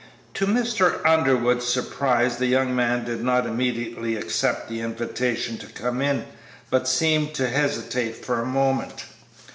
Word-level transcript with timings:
To 0.33 0.47
Mr. 0.47 0.99
Underwood's 1.05 1.67
surprise 1.67 2.37
the 2.37 2.47
young 2.47 2.75
man 2.75 3.05
did 3.05 3.23
not 3.23 3.45
immediately 3.45 4.15
accept 4.15 4.67
the 4.67 4.81
invitation 4.81 5.59
to 5.59 5.67
come 5.67 6.01
in, 6.01 6.25
but 6.71 6.87
seemed 6.87 7.35
to 7.35 7.47
hesitate 7.47 8.15
for 8.15 8.41
a 8.41 8.45
moment. 8.47 9.05